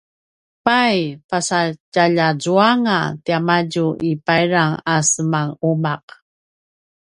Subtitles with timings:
[0.65, 0.97] pay
[1.29, 5.93] pasatjaljuzuanga timadju i payrang a semanuma’